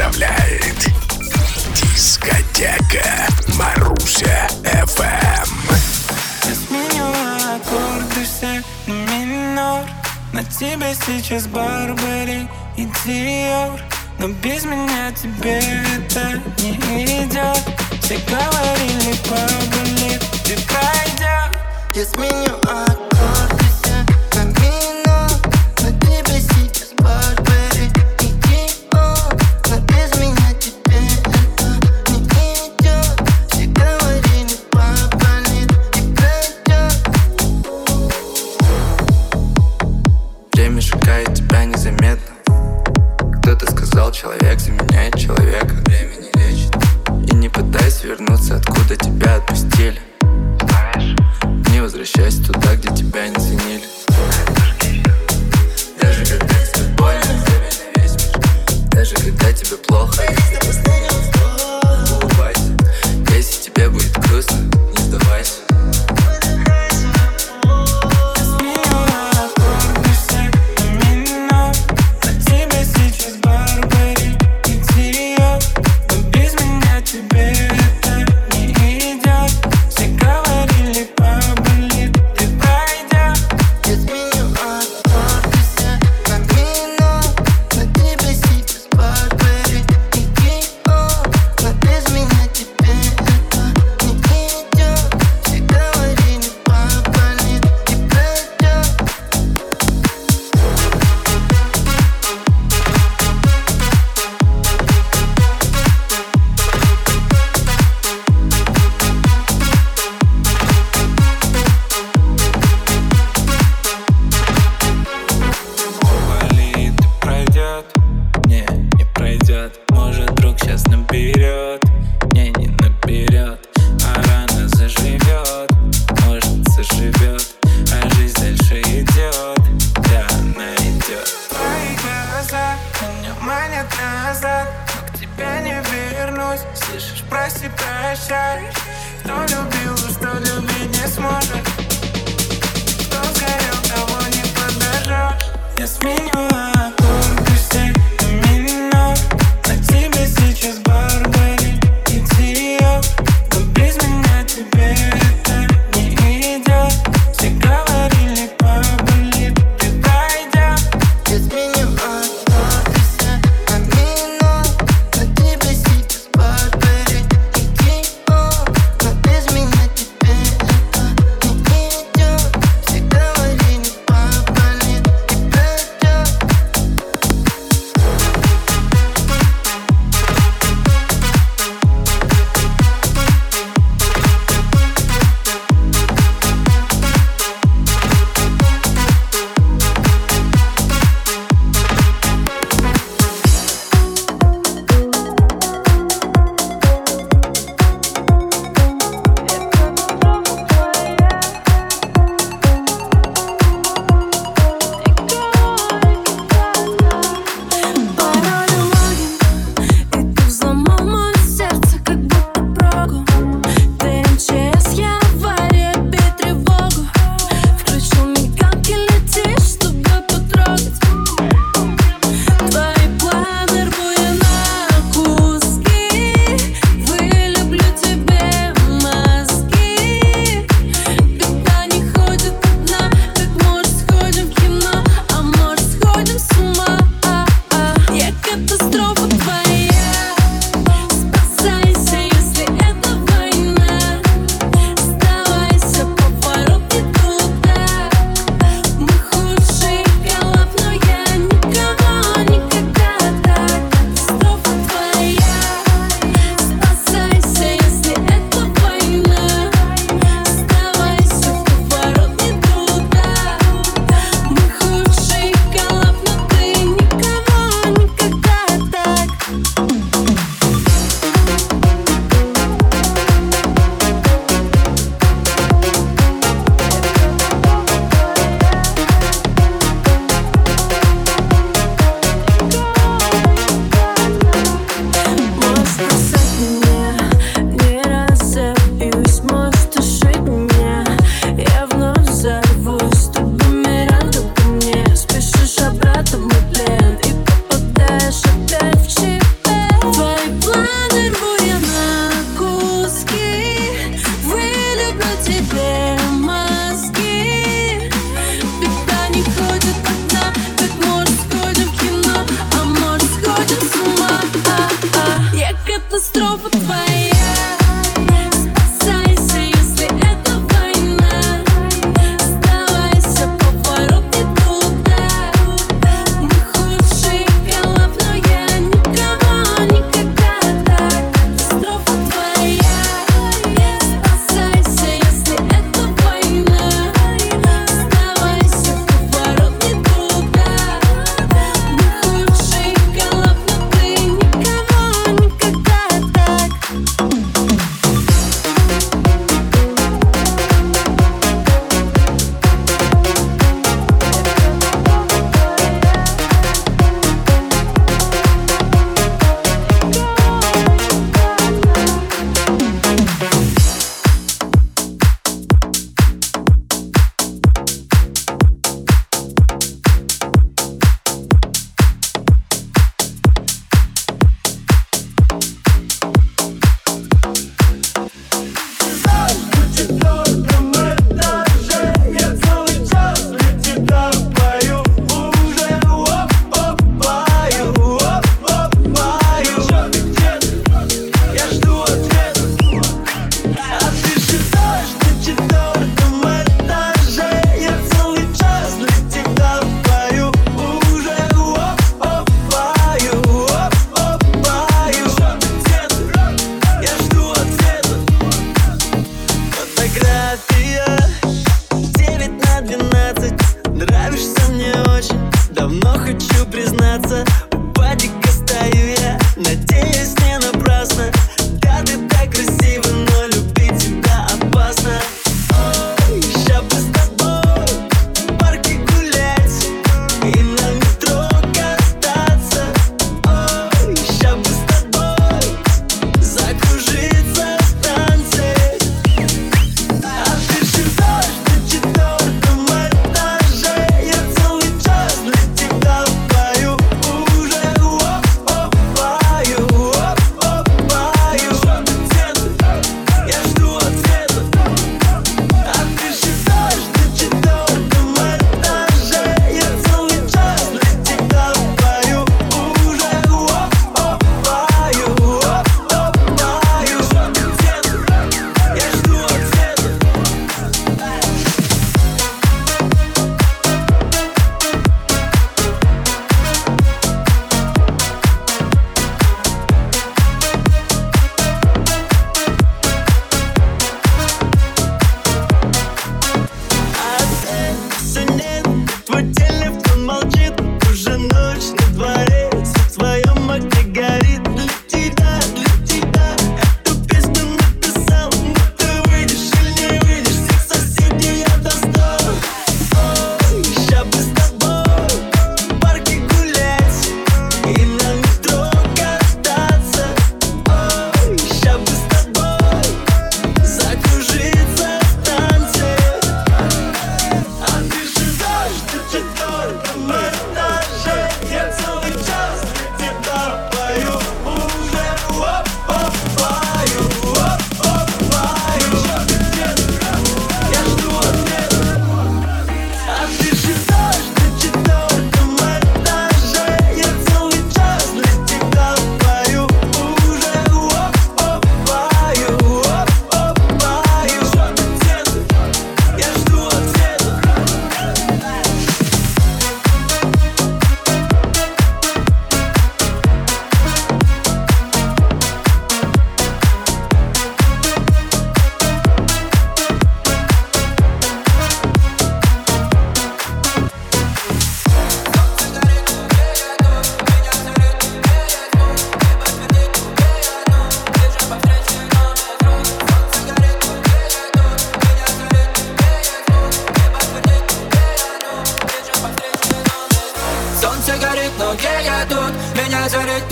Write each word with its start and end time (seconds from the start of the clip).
представляет 0.00 0.90
Дискотека 1.74 3.28
Маруся 3.58 4.48
ФМ 4.86 5.74
Изменила 6.50 7.56
аккорды 7.56 8.24
все 8.24 8.62
на 8.86 9.24
минор. 9.24 9.84
На 10.32 10.42
тебе 10.44 10.94
сейчас 11.06 11.46
Барбари 11.46 12.48
и 12.78 12.88
Диор. 13.04 13.78
Но 14.18 14.28
без 14.28 14.64
меня 14.64 15.12
тебе 15.12 15.58
это 15.58 16.40
не 16.58 17.24
идет. 17.24 17.60
Все 18.00 18.16
говорили, 18.26 19.14
поболит, 19.28 20.20
ты 20.44 20.56
пройдет 20.66 21.52
Я 21.94 22.04
сменю 22.06 22.54
аккорд. 22.62 23.49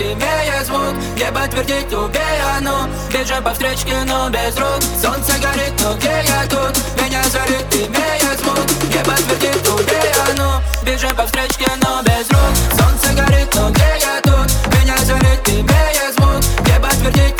имея 0.01 0.65
звук 0.65 0.95
Небо 1.17 1.41
твердит, 1.49 1.93
убей 1.93 2.41
оно 2.57 2.89
Бежим 3.13 3.43
по 3.43 3.53
встречке, 3.53 3.95
но 4.07 4.29
без 4.31 4.57
рук 4.57 4.81
Солнце 5.01 5.33
горит, 5.41 5.73
но 5.83 5.95
где 5.95 6.23
я 6.27 6.47
тут? 6.49 6.77
Меня 7.01 7.23
зарит, 7.25 7.67
имея 7.75 8.37
звук 8.37 8.67
Небо 8.95 9.15
твердит, 9.15 9.69
убей 9.69 10.13
оно 10.31 10.63
Бежим 10.83 11.15
по 11.17 11.27
встречке, 11.27 11.71
но 11.83 12.03
без 12.03 12.29
рук 12.31 12.55
Солнце 12.79 13.15
горит, 13.15 13.49
но 13.55 13.71
где 13.71 13.99
я 14.01 14.21
тут? 14.23 14.51
Меня 14.75 14.97
зарит, 14.99 15.49
имея 15.49 16.13
звук 16.13 16.43
Небо 16.67 16.89
твердит, 16.89 17.38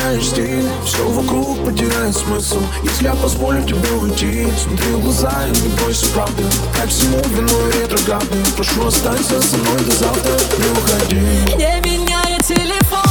меняешь 0.00 0.26
стиль 0.26 0.68
Все 0.84 1.08
вокруг 1.08 1.64
потеряет 1.64 2.16
смысл. 2.16 2.60
Если 2.82 3.04
я 3.04 3.14
позволю 3.14 3.62
тебе 3.62 3.90
уйти 4.00 4.46
Смотри 4.56 4.92
в 4.92 5.02
глаза 5.02 5.32
и 5.46 5.60
не 5.60 5.68
бойся 5.76 6.06
правды. 6.12 6.44
Как 6.76 6.88
всему 6.88 7.18
виной 7.28 7.72
ретроградный. 7.82 8.44
Прошу 8.56 8.86
останься 8.86 9.40
со 9.40 9.56
мной 9.56 9.78
до 9.80 9.92
завтра. 9.92 10.32
Не 10.58 10.70
уходи. 10.78 11.56
Не 11.56 11.80
меняй 11.80 12.40
телефон. 12.42 13.09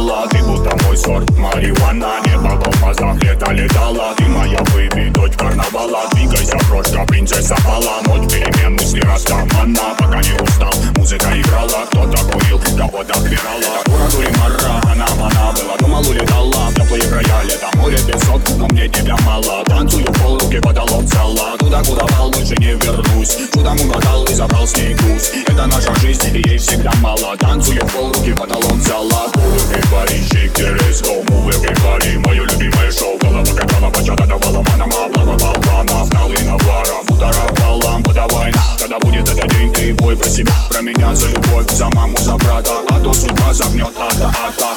летала 0.00 0.26
Ты 0.28 0.38
будто 0.42 0.76
мой 0.84 0.96
сорт 0.96 1.38
мариуана 1.38 2.20
Небо 2.26 2.60
в 2.60 2.80
глазах 2.80 3.22
лето 3.22 3.52
летала 3.52 4.14
Ты 4.16 4.24
моя 4.24 4.58
а 4.58 4.64
выпей, 4.70 5.10
дочь 5.10 5.36
карнавала. 5.36 6.08
Двигайся 6.12 6.58
прочь, 6.68 6.92
а 6.96 7.04
принцесса 7.06 7.56
пала. 7.64 8.00
Ночь 8.06 8.30
перемен, 8.32 8.74
мысли 8.74 9.00
раскомана 9.00 9.94
Пока 9.98 10.20
не 10.22 10.32
устал, 10.40 10.74
музыка 10.96 11.28
играла. 11.38 11.86
Кто-то 11.90 12.18
курил, 12.30 12.60
кого-то 12.76 13.14
отбирала. 13.14 13.82
Дура 13.86 14.10
дури 14.10 14.28
мара, 14.38 14.80
она 14.92 15.06
мана 15.16 15.54
была. 15.54 15.76
Думал 15.78 16.08
улетала. 16.08 16.70
В 16.70 16.74
теплые 16.74 17.02
края 17.02 17.42
Лето 17.44 17.70
море 17.76 17.98
песок, 18.06 18.40
но 18.56 18.66
мне 18.68 18.88
тебя 18.88 19.16
мало. 19.24 19.64
Танцую 19.64 20.04
пол, 20.04 20.38
руки 20.38 20.58
потолок 20.60 21.04
зала 21.04 21.56
Туда, 21.58 21.82
куда 21.82 22.04
вал, 22.16 22.30
больше 22.30 22.54
не 22.56 22.74
вернусь. 22.74 23.36
Чудом 23.52 23.80
угадал 23.80 24.24
и 24.24 24.34
забрал 24.34 24.66
с 24.66 24.76
ней 24.76 24.94
груз 24.94 25.30
Это 25.46 25.66
наша 25.66 25.94
жизнь, 26.00 26.36
и 26.36 26.48
ей 26.48 26.58
всегда 26.58 26.92
мало. 27.00 27.36
Танцую 27.38 27.80
пол, 27.86 28.12
руки 28.12 28.32
потолок 28.32 28.76
зала 28.80 29.30
Куры, 29.32 29.60
Everybody 29.92 30.22
shake 30.22 30.52
their 30.52 30.76
ass, 30.86 31.02
go 31.02 31.24
move 31.24 31.52
everybody 31.52 32.16
Мое 32.18 32.44
любимое 32.44 32.92
шоу, 32.92 33.18
голова 33.18 33.44
катана, 33.44 33.90
почата 33.90 34.24
давала 34.24 34.62
манам 34.70 34.88
Облава 34.88 35.36
болвана, 35.36 36.04
вдал 36.04 36.30
и 36.30 36.42
наваром 36.44 37.04
Ударовал 37.08 37.80
лампу 37.82 38.12
давай 38.12 38.52
Когда 38.78 39.00
будет 39.00 39.28
этот 39.28 39.50
день, 39.50 39.72
ты 39.72 39.92
бой 39.94 40.16
про 40.16 40.28
себя 40.28 40.52
Про 40.68 40.82
меня, 40.82 41.12
за 41.12 41.26
любовь, 41.30 41.68
за 41.70 41.88
маму, 41.90 42.16
за 42.18 42.36
брата 42.36 42.70
А 42.88 43.00
то 43.00 43.12
судьба 43.12 43.52
загнет 43.52 43.88
ада, 43.98 44.32
ада, 44.46 44.68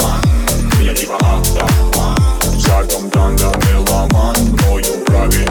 ада 0.00 0.82
Я 0.82 0.94
типа 0.94 1.16
ада 1.20 2.58
Жартом 2.58 3.08
танго 3.10 3.52
меломан, 3.68 4.34
мною 4.50 5.04
правит 5.06 5.48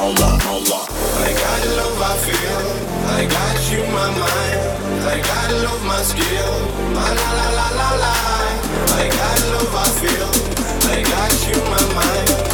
I 0.00 0.14
got 0.14 1.66
love 1.76 2.00
I 2.00 2.16
feel. 2.22 2.66
I 3.08 3.26
got 3.26 3.72
you 3.72 3.82
my 3.90 4.08
mind. 4.14 4.60
I 5.02 5.20
gotta 5.20 5.56
love 5.58 5.84
my 5.84 6.00
skill. 6.02 6.54
I 8.94 9.08
gotta 9.10 9.46
love 9.54 9.74
I 9.74 9.88
feel. 9.98 10.30
I 10.88 11.02
got 11.02 11.34
you 11.48 11.58
my 11.64 11.82
mind. 11.94 12.47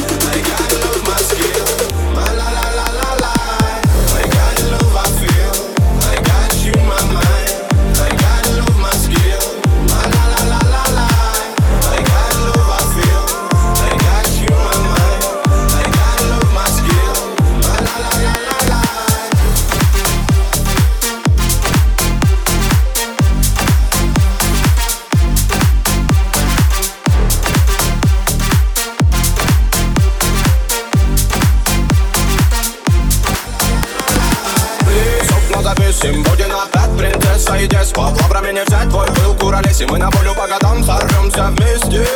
Если 39.74 39.90
мы 39.90 39.98
на 39.98 40.08
полю 40.08 40.32
по 40.37 40.46
годам 40.46 40.84
сорвемся 40.84 41.46
вместе. 41.50 42.06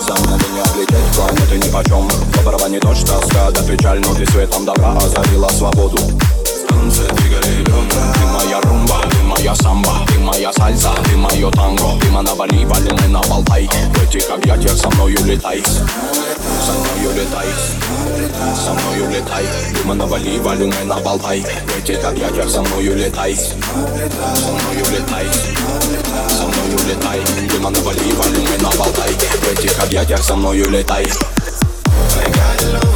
Сама 0.00 0.36
не 0.52 0.60
облететь 0.60 1.14
планеты 1.14 1.56
ни 1.58 1.70
почем. 1.70 2.08
Доброго 2.34 2.66
не 2.66 2.80
точно 2.80 3.16
а 3.16 3.24
скада 3.24 3.62
печаль, 3.62 4.00
но 4.00 4.12
ты 4.12 4.26
светом 4.26 4.64
добра 4.64 4.96
озарила 4.96 5.48
свободу. 5.50 5.98
Станция, 6.44 7.08
двигали 7.10 7.60
бедра, 7.60 7.84
ты 8.14 8.26
моя 8.26 8.60
румба 8.62 9.03
моя 9.34 9.54
самба, 9.56 10.06
ты 10.06 10.18
моя 10.18 10.52
сальса, 10.52 10.90
ты 11.04 11.16
мое 11.16 11.50
танго 11.50 11.98
Ты 12.00 12.10
монобари, 12.10 12.64
валены 12.64 13.08
на 13.08 13.20
болтайке 13.22 13.78
Лети 14.00 14.20
как 14.20 14.44
ветер, 14.44 14.76
со 14.76 14.88
мною 14.90 15.18
летай 15.24 15.62
Со 15.62 16.72
мною 16.72 17.16
летай, 17.16 17.46
со 18.54 18.72
мною 18.72 19.10
летай 19.10 19.44
Ты 19.74 19.86
монобари, 19.86 20.38
валены 20.38 20.84
на 20.84 20.98
болтайке 21.00 21.54
Лети 21.76 21.96
как 22.00 22.14
ветер, 22.14 22.48
со 22.48 22.62
мною 22.62 22.96
летай 22.96 23.34
Со 23.34 23.56
мною 23.56 24.84
летай, 24.92 25.26
со 26.28 26.44
мною 26.44 26.78
летай 26.88 27.20
Ты 27.48 27.60
монобари, 27.60 28.12
валены 28.12 28.58
на 28.60 28.70
болтайке 28.70 29.26
Лети 29.50 29.68
как 29.68 29.90
ветер, 29.90 30.22
со 30.22 30.36
мною 30.36 30.68
летай 30.70 31.08
I 32.16 32.30
got 32.30 32.84
love 32.84 32.93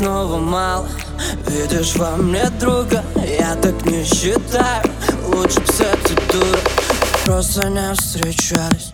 снова 0.00 0.38
мало. 0.38 0.88
Видишь 1.46 1.94
во 1.96 2.16
мне 2.16 2.48
друга, 2.58 3.04
я 3.16 3.54
так 3.56 3.84
не 3.84 4.02
считаю. 4.02 4.82
Лучше 5.26 5.60
б 5.60 5.66
с 5.66 5.80
этой 5.80 6.16
дурой 6.32 6.60
просто 7.26 7.68
не 7.68 7.94
встречались. 7.94 8.89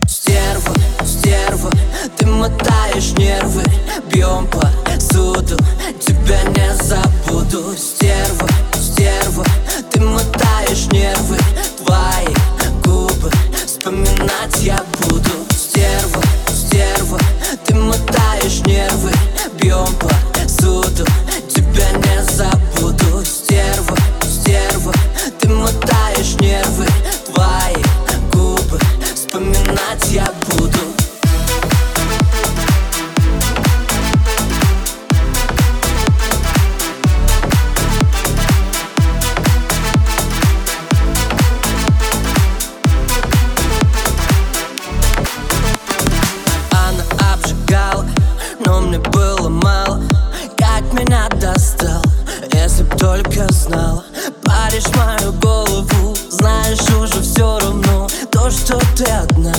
только 53.07 53.47
знал, 53.53 54.03
Паришь 54.43 54.93
мою 54.97 55.31
голову 55.33 56.13
Знаешь, 56.29 56.89
уже 56.89 57.21
все 57.21 57.57
равно. 57.59 58.05
То, 58.31 58.49
что 58.49 58.77
ты 58.97 59.05
одна 59.05 59.53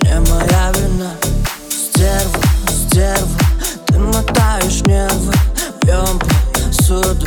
Не 0.00 0.18
моя 0.28 0.72
вина. 0.74 1.12
Стерва, 1.70 2.42
стерва 2.68 3.38
Ты 3.86 3.98
мотаешь 4.00 4.82
нервы. 4.82 5.32
Пьем 5.80 6.18
посуду 6.18 7.24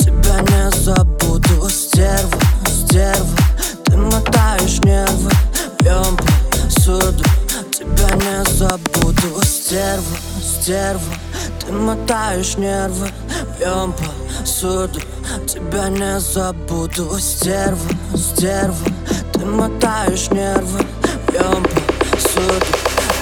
Тебя 0.00 0.40
не 0.40 0.70
забуду. 0.82 1.70
Стерва, 1.70 2.40
стерва 2.66 3.38
Ты 3.84 3.96
мотаешь 3.96 4.80
нервы. 4.80 5.30
Пьем 5.78 6.16
посуду 6.16 7.22
Тебя 7.70 8.10
не 8.16 8.56
забуду. 8.56 9.40
Стерва, 9.44 10.16
стерва 10.42 11.14
Ты 11.60 11.72
мотаешь 11.72 12.56
нервы 12.56 13.08
идем 13.66 13.92
по 13.92 14.46
суду 14.46 15.00
Тебя 15.46 15.88
не 15.88 16.20
забуду. 16.20 17.18
Стерва, 17.18 17.90
стерва 18.14 18.86
Ты 19.32 19.40
мотаешь 19.40 20.30
нервы. 20.30 20.80
Идем 21.28 21.64
по 21.64 22.18
суду 22.20 22.66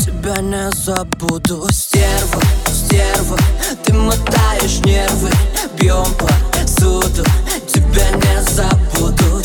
Тебя 0.00 0.40
не 0.40 0.70
забуду. 0.72 1.66
Стерва, 1.70 2.42
стерва 2.66 3.38
Ты 3.85 3.94
мотаешь 3.94 4.80
нервы. 4.85 5.30
Бьем 5.78 6.07
по 6.14 6.28
суду 6.66 7.24
Тебя 7.66 8.11
не 8.11 8.42
забуду. 8.42 9.43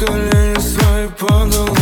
Колени 0.00 0.58
свои 0.60 1.08
падала 1.08 1.79